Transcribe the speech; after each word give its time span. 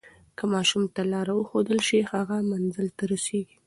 که 0.37 0.43
ماشوم 0.53 0.83
ته 0.95 1.01
لاره 1.11 1.33
وښودل 1.35 1.79
شي، 1.87 1.99
هغه 2.11 2.35
منزل 2.51 2.87
ته 2.97 3.03
رسیږي. 3.11 3.55